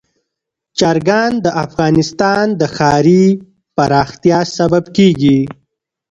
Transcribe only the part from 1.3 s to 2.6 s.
د افغانستان